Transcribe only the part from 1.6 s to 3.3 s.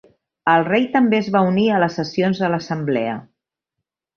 a les sessions de l'assemblea.